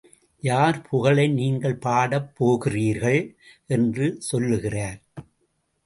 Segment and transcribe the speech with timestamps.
[0.43, 3.21] யார் புகழை நீங்கள் பாடப் போகிறீர்கள்?
[3.67, 4.99] என்று சொல்லுகிறார்.